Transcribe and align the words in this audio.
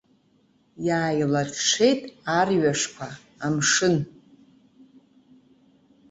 Иааилаҽҽеит 0.87 2.01
арҩашқәа, 2.39 3.07
амшын. 3.45 3.95